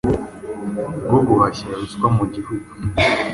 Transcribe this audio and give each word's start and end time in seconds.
Rwo 1.05 1.19
guhashya 1.27 1.67
ruswa 1.79 2.07
mugihugu 2.17 2.69